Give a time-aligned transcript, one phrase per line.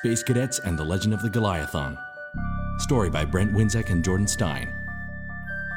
[0.00, 1.96] Space Cadets and the Legend of the Goliathon.
[2.80, 4.70] Story by Brent Winzek and Jordan Stein.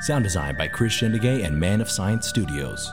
[0.01, 2.91] Sound design by Chris Shindigay and Man of Science Studios.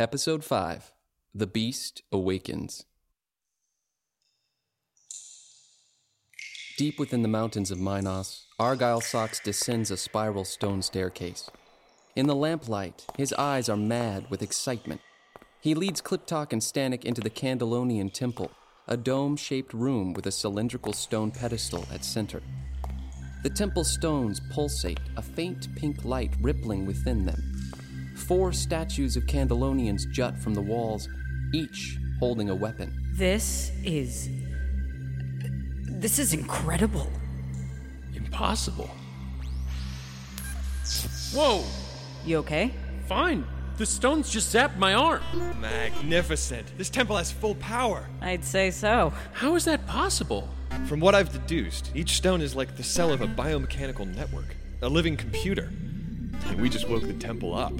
[0.00, 0.92] Episode 5
[1.32, 2.84] The Beast Awakens.
[6.76, 11.48] Deep within the mountains of Minos, Argyle Sox descends a spiral stone staircase.
[12.16, 15.02] In the lamplight, his eyes are mad with excitement.
[15.60, 18.50] He leads Kliptok and Stanek into the Candlonian Temple,
[18.88, 22.40] a dome shaped room with a cylindrical stone pedestal at center.
[23.42, 27.52] The temple stones pulsate, a faint pink light rippling within them.
[28.16, 31.10] Four statues of Candlonians jut from the walls,
[31.52, 32.98] each holding a weapon.
[33.14, 34.30] This is.
[35.82, 37.12] This is incredible.
[38.14, 38.90] Impossible.
[41.34, 41.62] Whoa!
[42.26, 42.72] You okay?
[43.06, 43.46] Fine.
[43.76, 45.22] The stones just zapped my arm.
[45.60, 46.76] Magnificent.
[46.76, 48.08] This temple has full power.
[48.20, 49.12] I'd say so.
[49.32, 50.48] How is that possible?
[50.88, 54.88] From what I've deduced, each stone is like the cell of a biomechanical network, a
[54.88, 55.70] living computer.
[56.46, 57.74] And we just woke the temple up.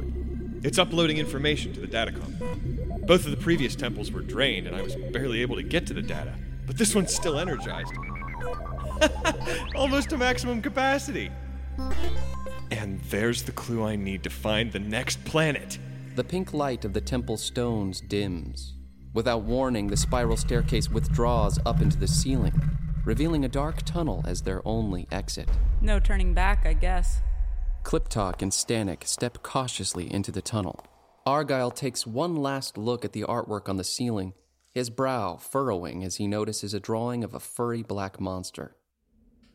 [0.63, 3.05] It's uploading information to the datacom.
[3.05, 5.95] Both of the previous temples were drained, and I was barely able to get to
[5.95, 6.35] the data.
[6.67, 7.93] But this one's still energized.
[9.75, 11.31] Almost to maximum capacity.
[12.71, 15.79] And there's the clue I need to find the next planet.
[16.15, 18.75] The pink light of the temple stones dims.
[19.15, 22.53] Without warning, the spiral staircase withdraws up into the ceiling,
[23.05, 25.49] revealing a dark tunnel as their only exit.
[25.81, 27.23] No turning back, I guess.
[27.83, 30.85] Kliptok and Stanek step cautiously into the tunnel.
[31.25, 34.35] Argyle takes one last look at the artwork on the ceiling,
[34.75, 38.77] his brow furrowing as he notices a drawing of a furry black monster.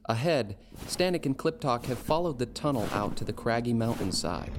[0.05, 0.57] Ahead,
[0.88, 4.52] Stanek and Kliptok have followed the tunnel out to the craggy mountainside.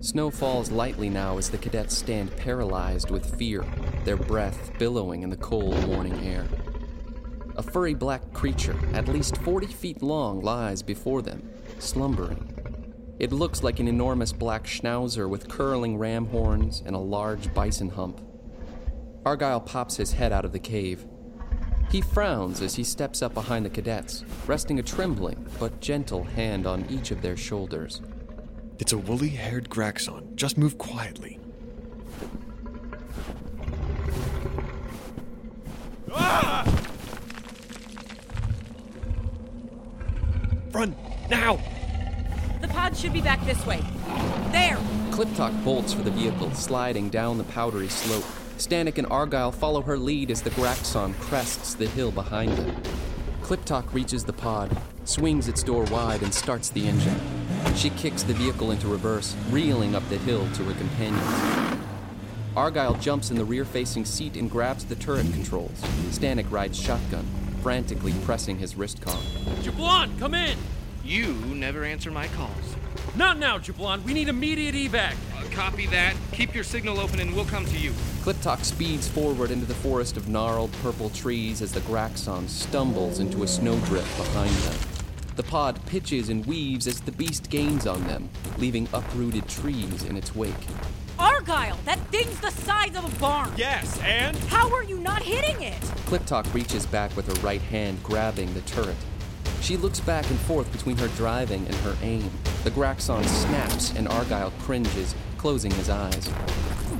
[0.00, 3.64] Snow falls lightly now as the cadets stand paralyzed with fear,
[4.04, 6.46] their breath billowing in the cold morning air.
[7.56, 12.46] A furry black creature, at least 40 feet long, lies before them, slumbering.
[13.18, 17.90] It looks like an enormous black schnauzer with curling ram horns and a large bison
[17.90, 18.20] hump.
[19.26, 21.06] Argyle pops his head out of the cave.
[21.90, 26.64] He frowns as he steps up behind the cadets, resting a trembling but gentle hand
[26.64, 28.00] on each of their shoulders.
[28.78, 30.36] It's a woolly haired Graxon.
[30.36, 31.40] Just move quietly.
[36.12, 36.64] Ah!
[40.70, 40.94] Run!
[41.28, 41.58] Now!
[42.60, 43.82] The pod should be back this way.
[44.52, 44.78] There!
[45.10, 48.24] Kliptok bolts for the vehicle, sliding down the powdery slope.
[48.60, 52.76] Stanek and Argyle follow her lead as the Graxon crests the hill behind them.
[53.40, 57.18] Kliptok reaches the pod, swings its door wide, and starts the engine.
[57.74, 61.80] She kicks the vehicle into reverse, reeling up the hill to her companions.
[62.54, 65.80] Argyle jumps in the rear facing seat and grabs the turret controls.
[66.10, 67.26] Stanek rides shotgun,
[67.62, 69.22] frantically pressing his wrist comm.
[69.62, 70.58] Jablon, come in!
[71.02, 72.76] You never answer my calls.
[73.16, 74.04] Not now, Jablon.
[74.04, 75.14] We need immediate evac.
[75.50, 76.14] Copy that.
[76.32, 77.90] Keep your signal open and we'll come to you.
[78.22, 83.42] Kliptok speeds forward into the forest of gnarled purple trees as the Graxon stumbles into
[83.42, 84.78] a snowdrift behind them.
[85.36, 88.28] The pod pitches and weaves as the beast gains on them,
[88.58, 90.54] leaving uprooted trees in its wake.
[91.18, 91.78] Argyle!
[91.84, 93.52] That thing's the size of a barn!
[93.56, 94.36] Yes, and?
[94.36, 95.80] How are you not hitting it?
[96.06, 98.96] Kliptok reaches back with her right hand, grabbing the turret.
[99.60, 102.30] She looks back and forth between her driving and her aim.
[102.64, 106.28] The Graxon snaps and Argyle cringes, closing his eyes.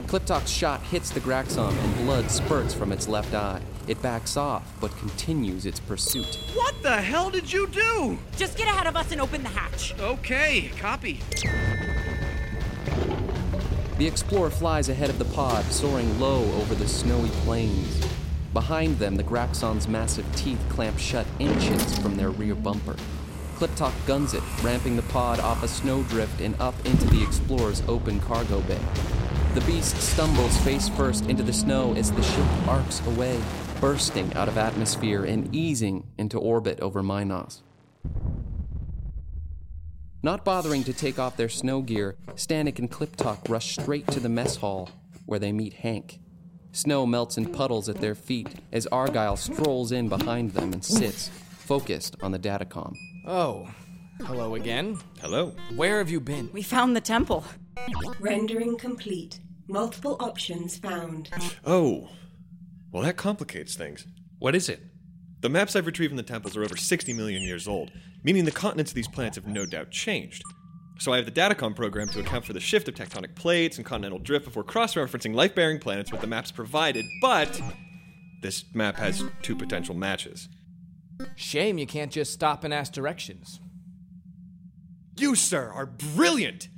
[0.07, 3.61] Kliptok's shot hits the Graxon and blood spurts from its left eye.
[3.87, 6.39] It backs off, but continues its pursuit.
[6.55, 8.19] What the hell did you do?
[8.39, 9.95] Just get ahead of us and open the hatch.
[10.01, 11.21] Okay, copy.
[13.99, 18.07] The Explorer flies ahead of the pod, soaring low over the snowy plains.
[18.55, 22.97] Behind them, the Graxon's massive teeth clamp shut inches from their rear bumper.
[23.61, 28.19] Kliptok guns it, ramping the pod off a snowdrift and up into the Explorer's open
[28.21, 28.81] cargo bay.
[29.53, 33.39] The beast stumbles face first into the snow as the ship arcs away,
[33.79, 37.63] bursting out of atmosphere and easing into orbit over Minos.
[40.23, 44.31] Not bothering to take off their snow gear, Stanek and Kliptok rush straight to the
[44.31, 44.89] mess hall,
[45.27, 46.19] where they meet Hank.
[46.73, 51.29] Snow melts in puddles at their feet as Argyle strolls in behind them and sits,
[51.59, 52.97] focused on the datacom.
[53.27, 53.69] Oh,
[54.25, 54.99] hello again.
[55.21, 55.55] Hello.
[55.77, 56.51] Where have you been?
[56.53, 57.45] We found the temple.
[58.19, 59.41] Rendering complete.
[59.69, 61.29] Multiple options found.
[61.65, 62.09] Oh.
[62.91, 64.07] Well, that complicates things.
[64.39, 64.81] What is it?
[65.41, 67.91] The maps I've retrieved from the temples are over 60 million years old,
[68.25, 70.43] meaning the continents of these planets have no doubt changed.
[70.99, 73.87] So I have the Datacom program to account for the shift of tectonic plates and
[73.87, 77.61] continental drift before cross-referencing life-bearing planets with the maps provided, but
[78.43, 80.49] this map has two potential matches.
[81.37, 83.61] Shame you can't just stop and ask directions.
[85.17, 86.69] You, sir, are brilliant!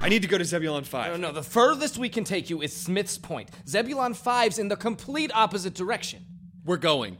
[0.00, 1.12] I need to go to Zebulon 5.
[1.12, 3.50] No, no, the furthest we can take you is Smith's Point.
[3.68, 6.24] Zebulon 5's in the complete opposite direction.
[6.64, 7.18] We're going.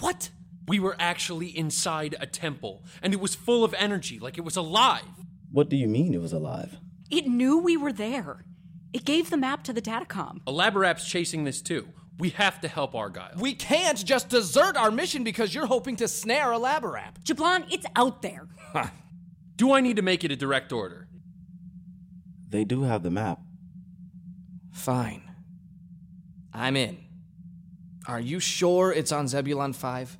[0.00, 0.30] What?
[0.66, 4.56] We were actually inside a temple, and it was full of energy, like it was
[4.56, 5.04] alive.
[5.50, 6.76] What do you mean it was alive?
[7.10, 8.44] It knew we were there.
[8.92, 10.40] It gave the map to the datacom.
[10.46, 11.88] Elaborap's chasing this too.
[12.18, 13.30] We have to help Argyle.
[13.36, 17.22] We can't just desert our mission because you're hoping to snare Elaborap.
[17.22, 18.48] Jablon, it's out there.
[19.56, 21.06] Do I need to make it a direct order?
[22.48, 23.40] They do have the map.
[24.72, 25.22] Fine.
[26.52, 26.98] I'm in.
[28.08, 30.18] Are you sure it's on Zebulon 5?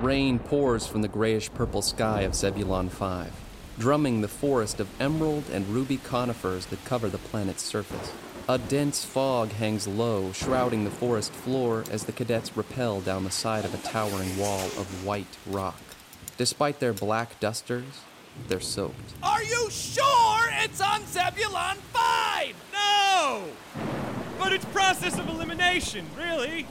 [0.00, 3.32] Rain pours from the grayish purple sky of Zebulon 5,
[3.78, 8.12] drumming the forest of emerald and ruby conifers that cover the planet's surface.
[8.50, 13.30] A dense fog hangs low, shrouding the forest floor as the cadets rappel down the
[13.30, 15.78] side of a towering wall of white rock.
[16.38, 17.84] Despite their black dusters,
[18.48, 19.12] they're soaked.
[19.22, 22.54] Are you sure it's on Zebulon 5?
[22.72, 23.44] No!
[24.38, 26.66] But it's process of elimination, really.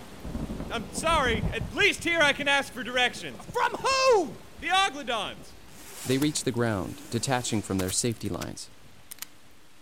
[0.72, 1.44] I'm sorry.
[1.54, 3.38] At least here I can ask for directions.
[3.54, 4.30] From who?
[4.62, 5.52] The Oglodons.
[6.08, 8.68] They reach the ground, detaching from their safety lines.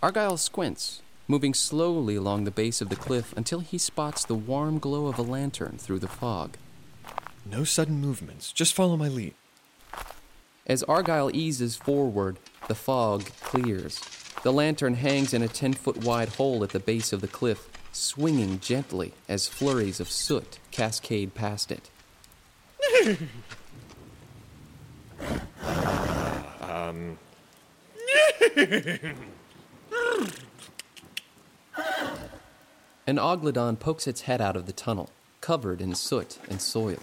[0.03, 4.80] Argyle squints, moving slowly along the base of the cliff until he spots the warm
[4.80, 6.57] glow of a lantern through the fog.
[7.45, 8.51] No sudden movements.
[8.51, 9.33] Just follow my lead.
[10.68, 12.38] As Argyle eases forward,
[12.68, 14.01] the fog clears.
[14.44, 17.69] The lantern hangs in a 10 foot wide hole at the base of the cliff,
[17.92, 21.89] swinging gently as flurries of soot cascade past it.
[26.62, 27.18] um.
[33.07, 36.97] An Oglodon pokes its head out of the tunnel, covered in soot and soil.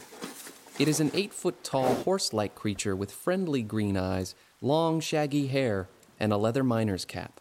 [0.76, 5.46] It is an eight foot tall, horse like creature with friendly green eyes, long, shaggy
[5.46, 5.88] hair,
[6.18, 7.40] and a leather miner's cap.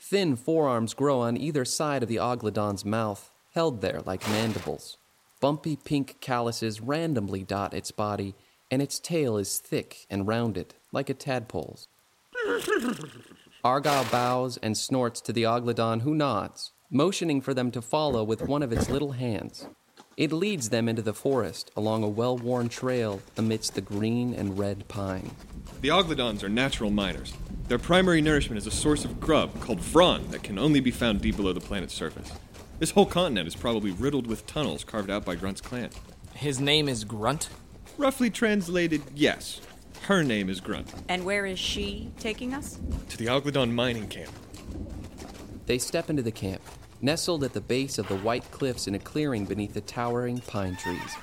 [0.00, 4.96] Thin forearms grow on either side of the Oglodon's mouth, held there like mandibles.
[5.40, 8.34] Bumpy pink calluses randomly dot its body,
[8.68, 11.86] and its tail is thick and rounded, like a tadpole's.
[13.64, 18.42] Argyle bows and snorts to the Oglodon, who nods, motioning for them to follow with
[18.42, 19.68] one of its little hands.
[20.16, 24.58] It leads them into the forest along a well worn trail amidst the green and
[24.58, 25.30] red pine.
[25.82, 27.34] The Oglodons are natural miners.
[27.68, 31.20] Their primary nourishment is a source of grub called Vron that can only be found
[31.20, 32.32] deep below the planet's surface.
[32.78, 35.90] This whole continent is probably riddled with tunnels carved out by Grunt's clan.
[36.34, 37.48] His name is Grunt?
[37.98, 39.60] Roughly translated, yes.
[40.02, 40.92] Her name is Grunt.
[41.08, 42.78] And where is she taking us?
[43.08, 44.30] To the Oglodon mining camp.
[45.66, 46.62] They step into the camp,
[47.02, 50.76] nestled at the base of the white cliffs in a clearing beneath the towering pine
[50.76, 51.16] trees.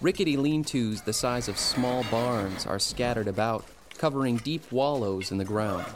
[0.00, 3.64] Rickety lean tos the size of small barns are scattered about,
[3.98, 5.86] covering deep wallows in the ground.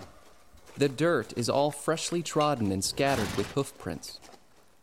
[0.76, 4.19] The dirt is all freshly trodden and scattered with hoof prints.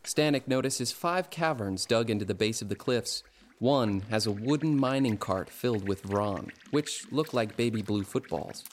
[0.04, 3.22] Stanek notices five caverns dug into the base of the cliffs.
[3.58, 8.64] One has a wooden mining cart filled with Vron, which look like baby blue footballs.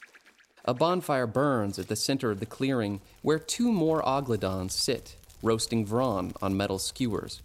[0.64, 5.86] A bonfire burns at the center of the clearing, where two more Oglodons sit, roasting
[5.86, 7.40] Vron on metal skewers.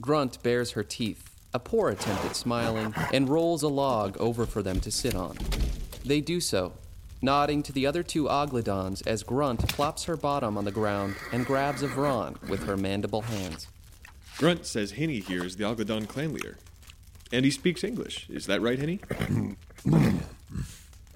[0.00, 4.62] Grunt bares her teeth, a poor attempt at smiling, and rolls a log over for
[4.62, 5.36] them to sit on.
[6.04, 6.74] They do so,
[7.20, 11.46] nodding to the other two Oglodons as Grunt plops her bottom on the ground and
[11.46, 13.66] grabs a Vron with her mandible hands.
[14.38, 16.58] Grunt says Henny here is the Oglodon clan leader.
[17.32, 18.28] And he speaks English.
[18.30, 19.00] Is that right, Hinny?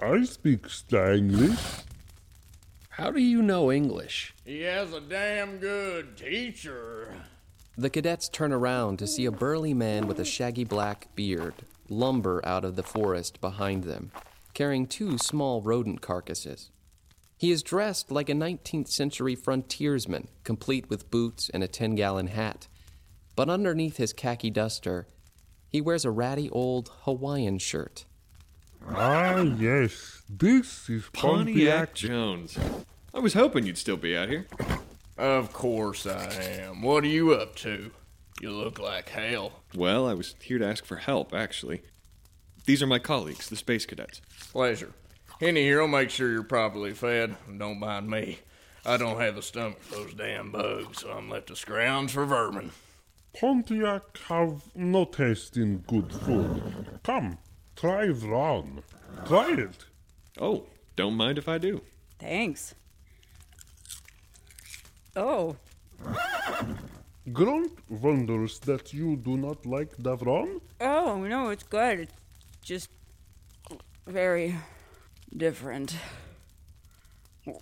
[0.03, 1.85] I speak Stanglish.
[2.89, 4.35] How do you know English?
[4.47, 7.15] He has a damn good teacher.
[7.77, 11.55] The cadets turn around to see a burly man with a shaggy black beard
[11.91, 14.11] lumber out of the forest behind them,
[14.55, 16.71] carrying two small rodent carcasses.
[17.37, 22.29] He is dressed like a 19th century frontiersman, complete with boots and a 10 gallon
[22.29, 22.69] hat.
[23.37, 25.09] But underneath his khaki duster,
[25.69, 28.07] he wears a ratty old Hawaiian shirt.
[28.89, 30.23] Ah, yes.
[30.29, 31.95] This is Pontiac Pontiac.
[31.95, 32.59] Jones.
[33.15, 34.47] I was hoping you'd still be out here.
[35.19, 36.83] Of course I am.
[36.83, 37.91] What are you up to?
[38.41, 39.53] You look like hell.
[39.75, 41.83] Well, I was here to ask for help, actually.
[42.65, 44.23] These are my colleagues, the space cadets.
[44.53, 44.93] Pleasure.
[45.41, 47.37] Henny here will make sure you're properly fed.
[47.59, 48.39] Don't mind me.
[48.85, 52.25] I don't have the stomach for those damn bugs, so I'm left to scrounge for
[52.25, 52.71] vermin.
[53.39, 57.01] Pontiac have no taste in good food.
[57.03, 57.39] Come,
[57.81, 58.83] try Vron.
[59.27, 59.85] Try it.
[60.39, 60.65] Oh,
[60.97, 61.81] don't mind if I do.
[62.19, 62.75] Thanks.
[65.17, 65.57] Oh,
[67.33, 70.61] Grunt wonders that you do not like Davron?
[70.81, 72.01] oh no, it's good.
[72.01, 72.13] It's
[72.63, 72.91] just
[74.07, 74.57] very
[75.37, 75.97] different.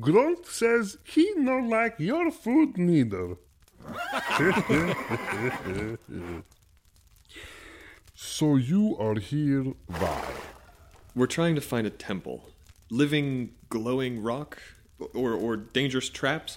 [0.00, 3.36] Grunt says he not like your food neither.
[8.14, 10.24] so you are here why?
[11.16, 12.48] We're trying to find a temple.
[12.88, 14.62] Living, glowing rock?
[15.12, 16.56] Or, or dangerous traps?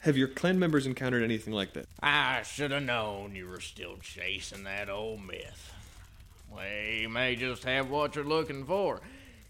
[0.00, 1.86] Have your clan members encountered anything like that?
[2.02, 5.72] I should have known you were still chasing that old myth.
[6.54, 9.00] We may just have what you're looking for.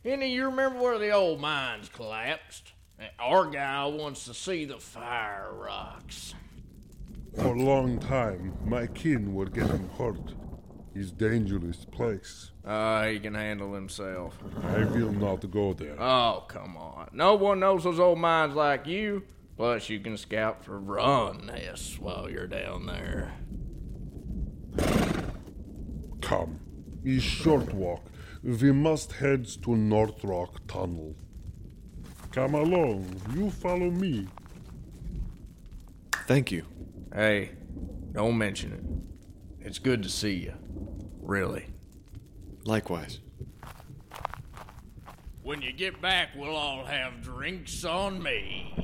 [0.05, 2.71] Any of you remember where the old mines collapsed?
[3.19, 6.35] Argyle wants to see the fire rocks.
[7.37, 10.35] For a long time, my kin were getting hurt.
[10.95, 12.51] It's dangerous place.
[12.67, 14.39] Ah, he can handle himself.
[14.63, 16.01] I will not go there.
[16.01, 17.09] Oh, come on.
[17.13, 19.23] No one knows those old mines like you.
[19.57, 23.33] Plus, you can scout for run nests while you're down there.
[26.21, 26.61] Come.
[27.05, 28.05] It's short walk.
[28.43, 31.15] We must head to North Rock Tunnel.
[32.33, 33.21] Come along.
[33.35, 34.27] You follow me.
[36.27, 36.65] Thank you.
[37.15, 37.51] Hey,
[38.13, 39.67] don't mention it.
[39.67, 40.55] It's good to see you.
[41.21, 41.67] Really.
[42.65, 43.21] Likewise.
[45.43, 48.75] When you get back, we'll all have drinks on me.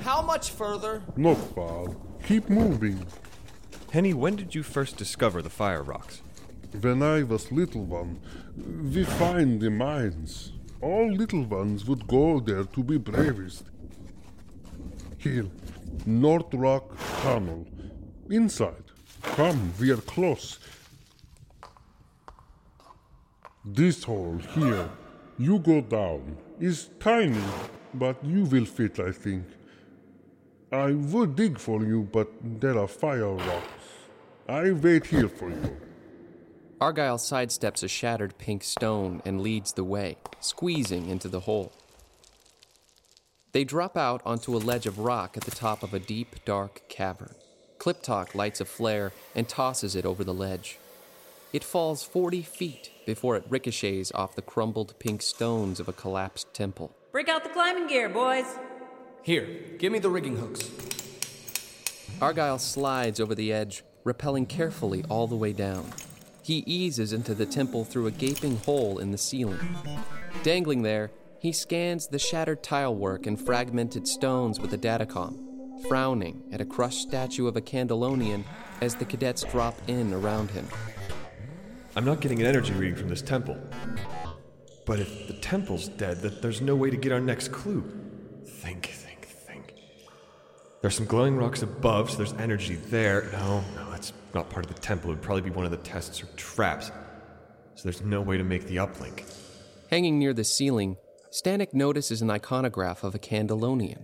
[0.00, 1.02] How much further?
[1.16, 1.86] Not far.
[2.26, 3.06] Keep moving.
[3.92, 6.22] Henny, when did you first discover the fire rocks?
[6.80, 8.20] When I was little one,
[8.56, 10.52] we find the mines.
[10.82, 13.62] All little ones would go there to be bravest.
[15.16, 15.46] Here,
[16.04, 17.64] North Rock Tunnel.
[18.28, 18.82] Inside.
[19.22, 20.58] Come, we are close.
[23.64, 24.90] This hole here,
[25.38, 27.44] you go down, is tiny,
[27.94, 29.44] but you will fit, I think.
[30.72, 33.86] I would dig for you, but there are fire rocks.
[34.48, 35.76] I wait here for you.
[36.82, 41.70] Argyle sidesteps a shattered pink stone and leads the way, squeezing into the hole.
[43.52, 46.82] They drop out onto a ledge of rock at the top of a deep, dark
[46.88, 47.36] cavern.
[47.78, 50.76] Kliptok lights a flare and tosses it over the ledge.
[51.52, 56.52] It falls 40 feet before it ricochets off the crumbled pink stones of a collapsed
[56.52, 56.90] temple.
[57.12, 58.58] break out the climbing gear, boys.
[59.22, 59.46] Here,
[59.78, 60.68] give me the rigging hooks.
[62.20, 65.92] Argyle slides over the edge, rappelling carefully all the way down.
[66.42, 69.76] He eases into the temple through a gaping hole in the ceiling.
[70.42, 76.60] Dangling there, he scans the shattered tilework and fragmented stones with a datacom, frowning at
[76.60, 78.44] a crushed statue of a Candalonian
[78.80, 80.66] as the cadets drop in around him.
[81.94, 83.56] I'm not getting an energy reading from this temple.
[84.84, 87.84] But if the temple's dead, that there's no way to get our next clue.
[88.44, 89.01] Think.
[90.82, 93.28] There's some glowing rocks above, so there's energy there.
[93.32, 95.10] No, no, that's not part of the temple.
[95.10, 96.90] It would probably be one of the tests or traps.
[97.76, 99.22] So there's no way to make the uplink.
[99.90, 100.96] Hanging near the ceiling,
[101.30, 104.02] Stanek notices an iconograph of a Candelonian.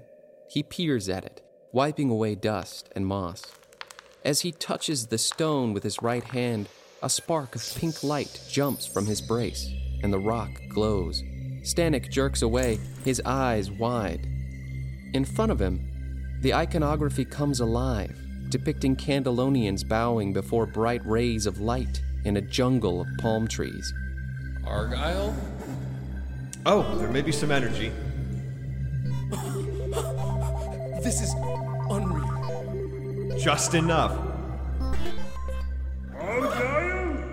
[0.49, 1.43] He peers at it,
[1.73, 3.43] wiping away dust and moss.
[4.25, 6.69] As he touches the stone with his right hand,
[7.03, 9.69] a spark of pink light jumps from his brace,
[10.05, 11.25] and the rock glows.
[11.63, 14.29] Stanek jerks away, his eyes wide.
[15.13, 15.98] In front of him,
[16.41, 18.17] the iconography comes alive,
[18.49, 23.93] depicting Candalonians bowing before bright rays of light in a jungle of palm trees.
[24.67, 25.35] Argyle?
[26.67, 27.93] Oh, there may be some energy.
[31.03, 31.33] This is
[31.89, 33.39] unreal.
[33.39, 34.19] Just enough.
[36.21, 37.25] Argyle?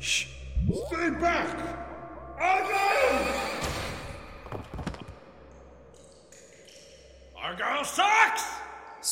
[0.00, 0.26] Shh.
[0.88, 1.56] Stay back!
[2.38, 2.74] Argyle!
[2.76, 2.93] Argyle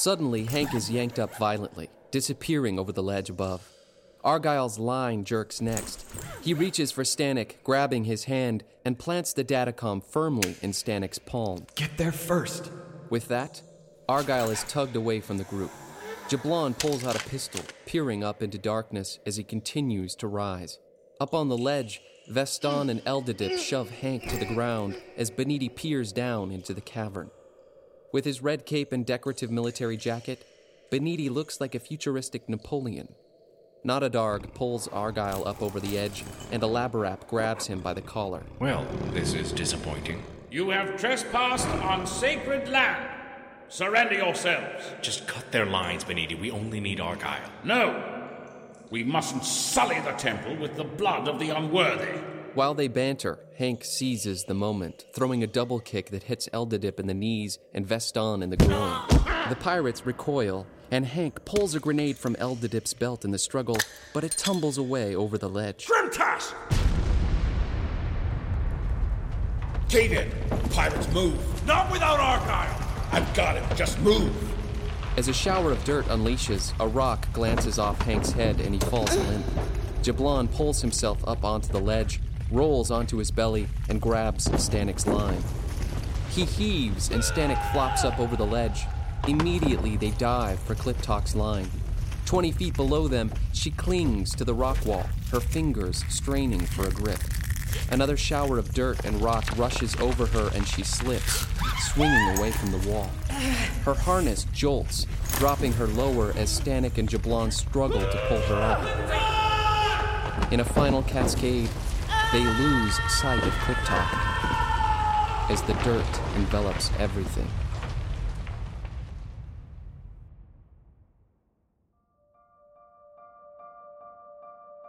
[0.02, 3.68] Suddenly, Hank is yanked up violently, disappearing over the ledge above.
[4.24, 6.04] Argyle's line jerks next.
[6.42, 11.66] He reaches for Stanek, grabbing his hand, and plants the datacom firmly in Stanek's palm.
[11.76, 12.72] Get there first.
[13.10, 13.62] With that,
[14.08, 15.70] Argyle is tugged away from the group.
[16.28, 20.80] Jablon pulls out a pistol, peering up into darkness as he continues to rise.
[21.20, 26.12] Up on the ledge, Veston and Eldadip shove Hank to the ground as Beniti peers
[26.12, 27.30] down into the cavern.
[28.12, 30.46] With his red cape and decorative military jacket,
[30.90, 33.14] Beniti looks like a futuristic Napoleon.
[33.86, 38.42] Nadadarg pulls Argyle up over the edge, and Elaborap grabs him by the collar.
[38.60, 40.22] Well, this is disappointing.
[40.50, 43.08] You have trespassed on sacred land.
[43.68, 44.84] Surrender yourselves.
[45.00, 46.38] Just cut their lines, Beniti.
[46.38, 47.50] We only need Argyle.
[47.64, 48.28] No.
[48.90, 52.20] We mustn't sully the temple with the blood of the unworthy.
[52.54, 57.06] While they banter, Hank seizes the moment, throwing a double kick that hits Eldadip in
[57.06, 59.00] the knees and Veston in the groin.
[59.48, 63.78] The pirates recoil, and Hank pulls a grenade from Eldadip's belt in the struggle,
[64.12, 65.86] but it tumbles away over the ledge.
[65.86, 66.52] Grimtas!
[69.88, 70.30] Cave in.
[70.68, 71.66] Pirates move.
[71.66, 72.88] Not without Argyle!
[73.12, 73.76] I've got him.
[73.76, 74.30] Just move.
[75.16, 79.14] As a shower of dirt unleashes, a rock glances off Hank's head and he falls
[79.16, 79.46] limp.
[80.02, 82.20] Jablon pulls himself up onto the ledge,
[82.52, 85.42] rolls onto his belly, and grabs Stanek's line.
[86.30, 88.84] He heaves and Stanek flops up over the ledge.
[89.26, 91.70] Immediately, they dive for Kliptok's line.
[92.24, 96.90] Twenty feet below them, she clings to the rock wall, her fingers straining for a
[96.90, 97.20] grip.
[97.90, 101.46] Another shower of dirt and rock rushes over her and she slips,
[101.92, 103.10] swinging away from the wall.
[103.84, 108.82] Her harness jolts, dropping her lower as Stanek and Jablon struggle to pull her up.
[110.52, 111.68] In a final cascade,
[112.32, 114.32] they lose sight of Kliptok
[115.50, 117.48] as the dirt envelops everything.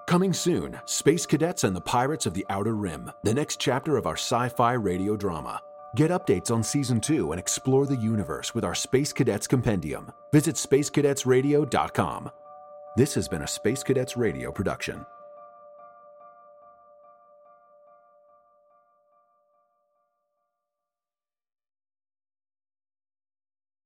[0.07, 4.05] Coming soon Space Cadets and the Pirates of the Outer Rim, the next chapter of
[4.05, 5.59] our sci fi radio drama.
[5.95, 10.11] Get updates on Season 2 and explore the universe with our Space Cadets Compendium.
[10.31, 12.31] Visit spacecadetsradio.com.
[12.95, 15.05] This has been a Space Cadets Radio production.